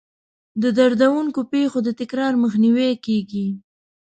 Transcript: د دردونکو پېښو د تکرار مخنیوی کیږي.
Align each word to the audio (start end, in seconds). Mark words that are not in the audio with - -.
د 0.61 0.63
دردونکو 0.77 1.39
پېښو 1.51 1.79
د 1.83 1.89
تکرار 1.99 2.33
مخنیوی 2.43 2.91
کیږي. 3.05 3.47